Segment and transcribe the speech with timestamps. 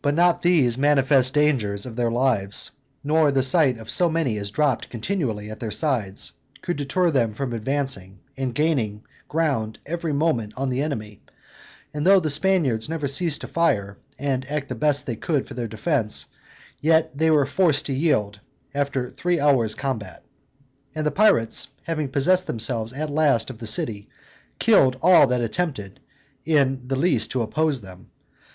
[0.00, 2.70] But not these manifest dangers of their lives,
[3.04, 7.34] nor the sight of so many as dropped continually at their sides, could deter them
[7.34, 11.20] from advancing, and gaining ground every moment on the enemy;
[11.92, 15.52] and though the Spaniards never ceased to fire, and act the best they could for
[15.52, 16.24] their defense,
[16.80, 18.40] yet they were forced to yield,
[18.74, 20.24] after three hours' combat.
[20.94, 24.08] And the pirates having possessed themselves at last of the city,
[24.58, 26.00] killed all that attempted
[26.46, 28.10] in the least to oppose them.